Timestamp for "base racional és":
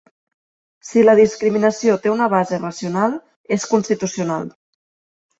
2.33-3.67